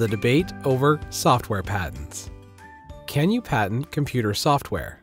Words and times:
the 0.00 0.08
debate 0.08 0.50
over 0.64 0.98
software 1.10 1.62
patents. 1.62 2.30
Can 3.06 3.30
you 3.30 3.42
patent 3.42 3.92
computer 3.92 4.32
software? 4.32 5.02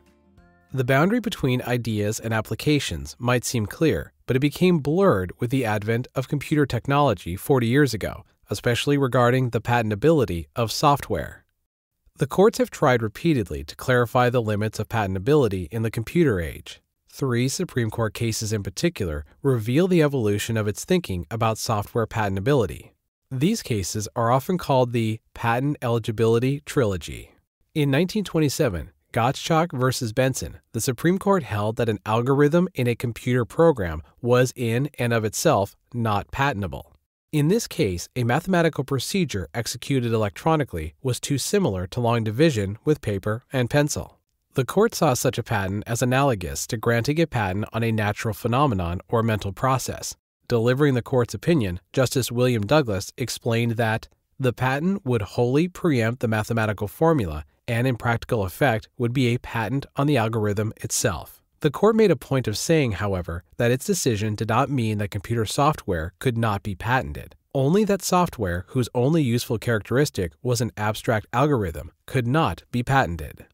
The 0.72 0.82
boundary 0.82 1.20
between 1.20 1.62
ideas 1.62 2.18
and 2.18 2.34
applications 2.34 3.14
might 3.16 3.44
seem 3.44 3.66
clear, 3.66 4.12
but 4.26 4.34
it 4.34 4.40
became 4.40 4.80
blurred 4.80 5.32
with 5.38 5.50
the 5.50 5.64
advent 5.64 6.08
of 6.16 6.26
computer 6.26 6.66
technology 6.66 7.36
40 7.36 7.68
years 7.68 7.94
ago, 7.94 8.24
especially 8.50 8.98
regarding 8.98 9.50
the 9.50 9.60
patentability 9.60 10.46
of 10.56 10.72
software. 10.72 11.44
The 12.16 12.26
courts 12.26 12.58
have 12.58 12.68
tried 12.68 13.00
repeatedly 13.00 13.62
to 13.62 13.76
clarify 13.76 14.30
the 14.30 14.42
limits 14.42 14.80
of 14.80 14.88
patentability 14.88 15.68
in 15.70 15.82
the 15.82 15.92
computer 15.92 16.40
age. 16.40 16.82
Three 17.08 17.48
Supreme 17.48 17.90
Court 17.90 18.14
cases 18.14 18.52
in 18.52 18.64
particular 18.64 19.24
reveal 19.44 19.86
the 19.86 20.02
evolution 20.02 20.56
of 20.56 20.66
its 20.66 20.84
thinking 20.84 21.24
about 21.30 21.56
software 21.56 22.08
patentability. 22.08 22.90
These 23.30 23.62
cases 23.62 24.08
are 24.16 24.30
often 24.30 24.56
called 24.56 24.92
the 24.92 25.20
patent 25.34 25.76
eligibility 25.82 26.60
trilogy. 26.64 27.34
In 27.74 27.90
1927, 27.90 28.90
Gottschalk 29.12 29.72
v. 29.72 30.12
Benson, 30.14 30.60
the 30.72 30.80
Supreme 30.80 31.18
Court 31.18 31.42
held 31.42 31.76
that 31.76 31.90
an 31.90 31.98
algorithm 32.06 32.68
in 32.74 32.86
a 32.86 32.94
computer 32.94 33.44
program 33.44 34.02
was 34.22 34.54
in 34.56 34.88
and 34.98 35.12
of 35.12 35.26
itself 35.26 35.76
not 35.92 36.30
patentable. 36.30 36.94
In 37.30 37.48
this 37.48 37.66
case, 37.66 38.08
a 38.16 38.24
mathematical 38.24 38.82
procedure 38.82 39.48
executed 39.52 40.14
electronically 40.14 40.94
was 41.02 41.20
too 41.20 41.36
similar 41.36 41.86
to 41.88 42.00
long 42.00 42.24
division 42.24 42.78
with 42.86 43.02
paper 43.02 43.44
and 43.52 43.68
pencil. 43.68 44.18
The 44.54 44.64
court 44.64 44.94
saw 44.94 45.12
such 45.12 45.36
a 45.36 45.42
patent 45.42 45.84
as 45.86 46.00
analogous 46.00 46.66
to 46.68 46.78
granting 46.78 47.20
a 47.20 47.26
patent 47.26 47.66
on 47.74 47.82
a 47.82 47.92
natural 47.92 48.32
phenomenon 48.32 49.02
or 49.06 49.22
mental 49.22 49.52
process, 49.52 50.16
Delivering 50.48 50.94
the 50.94 51.02
court's 51.02 51.34
opinion, 51.34 51.78
Justice 51.92 52.32
William 52.32 52.62
Douglas 52.62 53.12
explained 53.18 53.72
that 53.72 54.08
the 54.40 54.54
patent 54.54 55.04
would 55.04 55.20
wholly 55.20 55.68
preempt 55.68 56.20
the 56.20 56.28
mathematical 56.28 56.88
formula 56.88 57.44
and, 57.66 57.86
in 57.86 57.96
practical 57.96 58.44
effect, 58.44 58.88
would 58.96 59.12
be 59.12 59.26
a 59.26 59.38
patent 59.38 59.84
on 59.96 60.06
the 60.06 60.16
algorithm 60.16 60.72
itself. 60.78 61.42
The 61.60 61.70
court 61.70 61.96
made 61.96 62.10
a 62.10 62.16
point 62.16 62.48
of 62.48 62.56
saying, 62.56 62.92
however, 62.92 63.44
that 63.58 63.70
its 63.70 63.84
decision 63.84 64.34
did 64.36 64.48
not 64.48 64.70
mean 64.70 64.96
that 64.98 65.10
computer 65.10 65.44
software 65.44 66.14
could 66.18 66.38
not 66.38 66.62
be 66.62 66.74
patented. 66.74 67.34
Only 67.54 67.84
that 67.84 68.00
software 68.00 68.64
whose 68.68 68.88
only 68.94 69.22
useful 69.22 69.58
characteristic 69.58 70.32
was 70.42 70.62
an 70.62 70.72
abstract 70.78 71.26
algorithm 71.34 71.92
could 72.06 72.26
not 72.26 72.62
be 72.72 72.82
patented. 72.82 73.44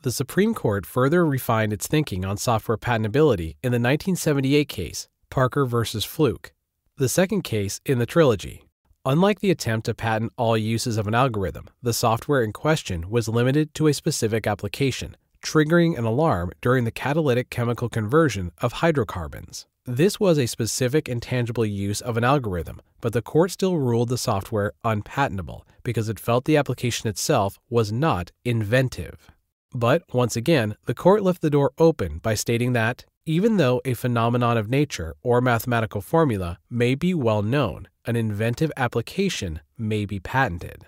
The 0.00 0.12
Supreme 0.12 0.54
Court 0.54 0.86
further 0.86 1.26
refined 1.26 1.74
its 1.74 1.86
thinking 1.86 2.24
on 2.24 2.38
software 2.38 2.78
patentability 2.78 3.56
in 3.62 3.72
the 3.72 3.80
1978 3.80 4.68
case, 4.68 5.08
Parker 5.36 5.66
versus 5.66 6.02
Flook, 6.02 6.54
the 6.96 7.10
second 7.10 7.42
case 7.42 7.78
in 7.84 7.98
the 7.98 8.06
trilogy. 8.06 8.64
Unlike 9.04 9.40
the 9.40 9.50
attempt 9.50 9.84
to 9.84 9.92
patent 9.92 10.32
all 10.38 10.56
uses 10.56 10.96
of 10.96 11.06
an 11.06 11.14
algorithm, 11.14 11.68
the 11.82 11.92
software 11.92 12.42
in 12.42 12.54
question 12.54 13.10
was 13.10 13.28
limited 13.28 13.74
to 13.74 13.86
a 13.86 13.92
specific 13.92 14.46
application, 14.46 15.14
triggering 15.44 15.98
an 15.98 16.06
alarm 16.06 16.52
during 16.62 16.84
the 16.84 16.90
catalytic 16.90 17.50
chemical 17.50 17.90
conversion 17.90 18.50
of 18.62 18.80
hydrocarbons. 18.80 19.66
This 19.84 20.18
was 20.18 20.38
a 20.38 20.46
specific 20.46 21.06
and 21.06 21.20
tangible 21.20 21.66
use 21.66 22.00
of 22.00 22.16
an 22.16 22.24
algorithm, 22.24 22.80
but 23.02 23.12
the 23.12 23.20
court 23.20 23.50
still 23.50 23.76
ruled 23.76 24.08
the 24.08 24.16
software 24.16 24.72
unpatentable 24.84 25.66
because 25.82 26.08
it 26.08 26.18
felt 26.18 26.46
the 26.46 26.56
application 26.56 27.10
itself 27.10 27.58
was 27.68 27.92
not 27.92 28.32
inventive. 28.46 29.30
But 29.74 30.02
once 30.14 30.34
again, 30.34 30.76
the 30.86 30.94
court 30.94 31.22
left 31.22 31.42
the 31.42 31.50
door 31.50 31.72
open 31.76 32.20
by 32.20 32.32
stating 32.32 32.72
that 32.72 33.04
even 33.26 33.56
though 33.56 33.80
a 33.84 33.92
phenomenon 33.94 34.56
of 34.56 34.70
nature 34.70 35.16
or 35.20 35.40
mathematical 35.40 36.00
formula 36.00 36.58
may 36.70 36.94
be 36.94 37.12
well 37.12 37.42
known, 37.42 37.88
an 38.04 38.14
inventive 38.14 38.70
application 38.76 39.60
may 39.76 40.06
be 40.06 40.20
patented. 40.20 40.86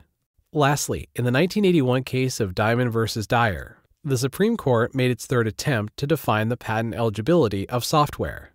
Lastly, 0.52 1.08
in 1.16 1.24
the 1.24 1.32
1981 1.32 2.04
case 2.04 2.38
of 2.38 2.54
Diamond 2.54 2.92
v. 2.92 3.00
Diehr, 3.00 3.74
the 4.04 4.16
Supreme 4.16 4.56
Court 4.56 4.94
made 4.94 5.10
its 5.10 5.26
third 5.26 5.48
attempt 5.48 5.96
to 5.96 6.06
define 6.06 6.48
the 6.48 6.56
patent 6.56 6.94
eligibility 6.94 7.68
of 7.68 7.84
software. 7.84 8.52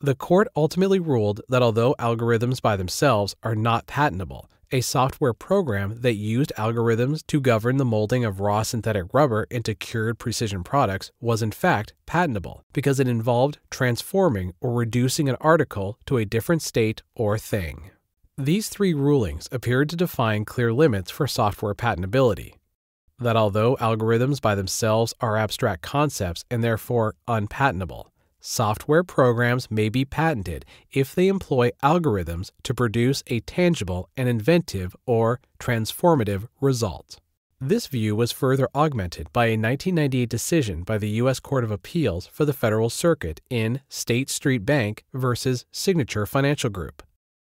The 0.00 0.14
court 0.14 0.48
ultimately 0.54 1.00
ruled 1.00 1.40
that 1.48 1.62
although 1.62 1.94
algorithms 1.98 2.60
by 2.60 2.76
themselves 2.76 3.34
are 3.42 3.54
not 3.54 3.86
patentable, 3.86 4.50
a 4.70 4.82
software 4.82 5.32
program 5.32 6.02
that 6.02 6.14
used 6.14 6.52
algorithms 6.58 7.26
to 7.28 7.40
govern 7.40 7.78
the 7.78 7.84
molding 7.84 8.24
of 8.24 8.40
raw 8.40 8.62
synthetic 8.62 9.06
rubber 9.14 9.46
into 9.50 9.74
cured 9.74 10.18
precision 10.18 10.62
products 10.62 11.12
was 11.20 11.40
in 11.40 11.50
fact 11.50 11.94
patentable 12.04 12.62
because 12.74 13.00
it 13.00 13.08
involved 13.08 13.58
transforming 13.70 14.52
or 14.60 14.74
reducing 14.74 15.30
an 15.30 15.36
article 15.40 15.98
to 16.04 16.18
a 16.18 16.26
different 16.26 16.60
state 16.60 17.02
or 17.14 17.38
thing. 17.38 17.90
These 18.36 18.68
three 18.68 18.92
rulings 18.92 19.48
appeared 19.50 19.88
to 19.90 19.96
define 19.96 20.44
clear 20.44 20.74
limits 20.74 21.10
for 21.10 21.26
software 21.26 21.74
patentability. 21.74 22.54
That 23.18 23.36
although 23.36 23.76
algorithms 23.76 24.42
by 24.42 24.56
themselves 24.56 25.14
are 25.22 25.38
abstract 25.38 25.80
concepts 25.80 26.44
and 26.50 26.62
therefore 26.62 27.14
unpatentable, 27.26 28.12
Software 28.48 29.02
programs 29.02 29.72
may 29.72 29.88
be 29.88 30.04
patented 30.04 30.64
if 30.92 31.16
they 31.16 31.26
employ 31.26 31.72
algorithms 31.82 32.52
to 32.62 32.72
produce 32.72 33.24
a 33.26 33.40
tangible 33.40 34.08
and 34.16 34.28
inventive 34.28 34.94
or 35.04 35.40
transformative 35.58 36.46
result. 36.60 37.18
This 37.60 37.88
view 37.88 38.14
was 38.14 38.30
further 38.30 38.68
augmented 38.72 39.32
by 39.32 39.46
a 39.46 39.58
1998 39.58 40.28
decision 40.28 40.84
by 40.84 40.96
the 40.96 41.08
U.S. 41.22 41.40
Court 41.40 41.64
of 41.64 41.72
Appeals 41.72 42.28
for 42.28 42.44
the 42.44 42.52
Federal 42.52 42.88
Circuit 42.88 43.40
in 43.50 43.80
State 43.88 44.30
Street 44.30 44.64
Bank 44.64 45.02
versus 45.12 45.66
Signature 45.72 46.24
Financial 46.24 46.70
Group, 46.70 47.02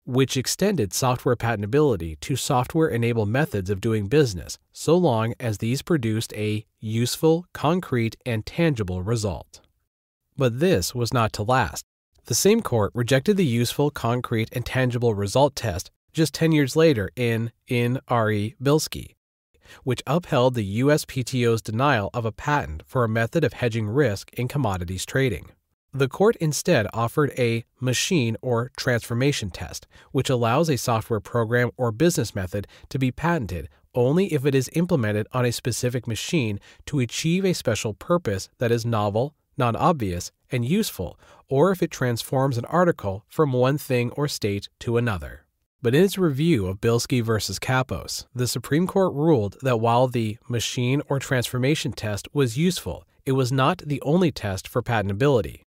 which 0.06 0.36
extended 0.36 0.94
software 0.94 1.38
patentability 1.38 2.20
to 2.20 2.36
software 2.36 2.90
enabled 2.90 3.30
methods 3.30 3.70
of 3.70 3.80
doing 3.80 4.08
business 4.08 4.58
so 4.74 4.98
long 4.98 5.34
as 5.40 5.60
these 5.60 5.82
produced 5.82 6.34
a 6.34 6.66
useful, 6.82 7.46
concrete, 7.54 8.18
and 8.26 8.46
tangible 8.46 9.02
result. 9.02 9.62
But 10.40 10.62
this 10.62 10.96
was 10.96 11.14
not 11.14 11.34
to 11.34 11.44
last. 11.44 11.84
The 12.28 12.34
same 12.34 12.62
court 12.62 12.94
rejected 12.96 13.36
the 13.36 13.46
useful, 13.46 13.92
concrete, 13.92 14.48
and 14.54 14.66
tangible 14.66 15.14
result 15.14 15.54
test 15.54 15.92
just 16.14 16.34
10 16.34 16.54
years 16.54 16.78
later 16.78 17.10
in 17.18 17.52
In 17.68 18.00
Re 18.10 18.56
Bilski, 18.64 19.16
which 19.84 20.02
upheld 20.08 20.54
the 20.54 20.80
USPTO's 20.80 21.62
denial 21.62 22.10
of 22.14 22.24
a 22.24 22.32
patent 22.32 22.84
for 22.86 23.04
a 23.04 23.10
method 23.10 23.44
of 23.44 23.52
hedging 23.52 23.90
risk 23.90 24.32
in 24.32 24.48
commodities 24.48 25.06
trading. 25.06 25.52
The 25.92 26.08
court 26.08 26.38
instead 26.38 26.88
offered 26.94 27.34
a 27.38 27.66
machine 27.82 28.38
or 28.42 28.72
transformation 28.78 29.50
test, 29.50 29.88
which 30.14 30.30
allows 30.30 30.70
a 30.70 30.78
software 30.78 31.20
program 31.20 31.72
or 31.76 31.92
business 31.92 32.34
method 32.34 32.66
to 32.88 32.98
be 32.98 33.12
patented 33.12 33.68
only 33.94 34.32
if 34.34 34.46
it 34.46 34.56
is 34.56 34.70
implemented 34.72 35.28
on 35.34 35.44
a 35.44 35.52
specific 35.52 36.08
machine 36.08 36.62
to 36.86 37.02
achieve 37.02 37.44
a 37.44 37.52
special 37.52 37.94
purpose 37.94 38.48
that 38.60 38.72
is 38.72 38.86
novel, 38.86 39.36
non 39.60 39.76
obvious, 39.76 40.32
and 40.52 40.66
useful, 40.66 41.20
or 41.48 41.72
if 41.72 41.84
it 41.84 41.92
transforms 41.92 42.58
an 42.58 42.66
article 42.66 43.24
from 43.28 43.54
one 43.54 43.78
thing 43.78 44.10
or 44.12 44.28
state 44.28 44.70
to 44.80 44.98
another. 44.98 45.46
But 45.82 45.96
in 45.96 46.04
its 46.04 46.18
review 46.18 46.68
of 46.68 46.82
Bilski 46.82 47.24
versus 47.24 47.60
Kappos, 47.60 48.26
the 48.36 48.48
Supreme 48.48 48.88
Court 48.88 49.14
ruled 49.14 49.58
that 49.62 49.80
while 49.80 50.08
the 50.08 50.38
machine 50.50 51.02
or 51.08 51.20
transformation 51.20 51.94
test 51.94 52.28
was 52.34 52.58
useful, 52.58 53.06
it 53.26 53.34
was 53.34 53.52
not 53.52 53.84
the 53.86 54.02
only 54.02 54.32
test 54.32 54.68
for 54.68 54.82
patentability. 54.82 55.62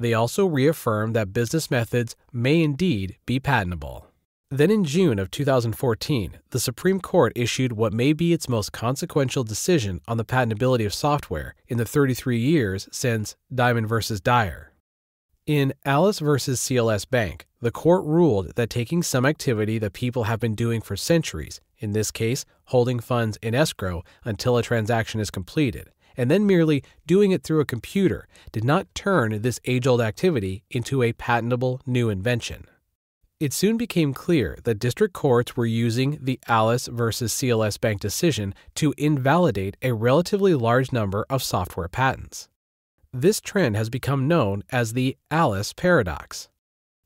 They 0.00 0.14
also 0.14 0.46
reaffirmed 0.46 1.14
that 1.14 1.32
business 1.32 1.70
methods 1.70 2.16
may 2.32 2.62
indeed 2.62 3.16
be 3.26 3.38
patentable. 3.38 4.07
Then 4.50 4.70
in 4.70 4.84
June 4.84 5.18
of 5.18 5.30
2014, 5.30 6.38
the 6.50 6.58
Supreme 6.58 7.00
Court 7.00 7.34
issued 7.36 7.74
what 7.74 7.92
may 7.92 8.14
be 8.14 8.32
its 8.32 8.48
most 8.48 8.72
consequential 8.72 9.44
decision 9.44 10.00
on 10.08 10.16
the 10.16 10.24
patentability 10.24 10.86
of 10.86 10.94
software 10.94 11.54
in 11.66 11.76
the 11.76 11.84
33 11.84 12.38
years 12.38 12.88
since 12.90 13.36
Diamond 13.54 13.88
versus 13.88 14.22
Diehr. 14.22 14.68
In 15.44 15.74
Alice 15.84 16.20
versus 16.20 16.60
CLS 16.60 17.08
Bank, 17.08 17.46
the 17.60 17.70
court 17.70 18.06
ruled 18.06 18.54
that 18.56 18.70
taking 18.70 19.02
some 19.02 19.26
activity 19.26 19.78
that 19.78 19.92
people 19.92 20.24
have 20.24 20.40
been 20.40 20.54
doing 20.54 20.80
for 20.80 20.96
centuries, 20.96 21.60
in 21.78 21.92
this 21.92 22.10
case, 22.10 22.46
holding 22.66 23.00
funds 23.00 23.36
in 23.42 23.54
escrow 23.54 24.02
until 24.24 24.56
a 24.56 24.62
transaction 24.62 25.20
is 25.20 25.30
completed, 25.30 25.90
and 26.16 26.30
then 26.30 26.46
merely 26.46 26.82
doing 27.06 27.32
it 27.32 27.42
through 27.42 27.60
a 27.60 27.66
computer, 27.66 28.26
did 28.52 28.64
not 28.64 28.94
turn 28.94 29.42
this 29.42 29.60
age 29.66 29.86
old 29.86 30.00
activity 30.00 30.64
into 30.70 31.02
a 31.02 31.12
patentable 31.12 31.82
new 31.86 32.08
invention. 32.08 32.66
It 33.40 33.52
soon 33.52 33.76
became 33.76 34.14
clear 34.14 34.58
that 34.64 34.80
district 34.80 35.14
courts 35.14 35.56
were 35.56 35.64
using 35.64 36.18
the 36.20 36.40
Alice 36.48 36.88
versus 36.88 37.32
CLS 37.32 37.80
Bank 37.80 38.00
decision 38.00 38.52
to 38.74 38.92
invalidate 38.98 39.76
a 39.80 39.92
relatively 39.92 40.56
large 40.56 40.90
number 40.90 41.24
of 41.30 41.44
software 41.44 41.86
patents. 41.86 42.48
This 43.12 43.40
trend 43.40 43.76
has 43.76 43.90
become 43.90 44.26
known 44.26 44.64
as 44.70 44.92
the 44.92 45.16
Alice 45.30 45.72
paradox. 45.72 46.48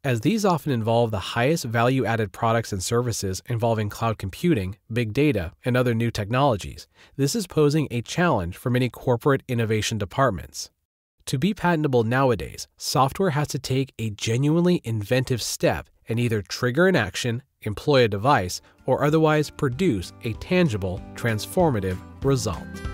As 0.02 0.22
these 0.22 0.46
often 0.46 0.72
involve 0.72 1.10
the 1.10 1.36
highest 1.36 1.66
value 1.66 2.06
added 2.06 2.32
products 2.32 2.72
and 2.72 2.82
services 2.82 3.42
involving 3.44 3.90
cloud 3.90 4.16
computing, 4.16 4.78
big 4.90 5.12
data, 5.12 5.52
and 5.66 5.76
other 5.76 5.92
new 5.92 6.10
technologies, 6.10 6.88
this 7.14 7.36
is 7.36 7.46
posing 7.46 7.88
a 7.90 8.00
challenge 8.00 8.56
for 8.56 8.70
many 8.70 8.88
corporate 8.88 9.42
innovation 9.48 9.98
departments. 9.98 10.70
To 11.26 11.38
be 11.38 11.52
patentable 11.52 12.04
nowadays, 12.04 12.68
software 12.78 13.30
has 13.30 13.48
to 13.48 13.58
take 13.58 13.92
a 13.98 14.10
genuinely 14.10 14.80
inventive 14.82 15.42
step 15.42 15.88
and 16.12 16.20
either 16.20 16.42
trigger 16.42 16.86
an 16.86 16.94
action, 16.94 17.42
employ 17.62 18.04
a 18.04 18.08
device, 18.08 18.60
or 18.84 19.02
otherwise 19.02 19.48
produce 19.48 20.12
a 20.24 20.34
tangible, 20.34 21.00
transformative 21.14 21.98
result. 22.22 22.91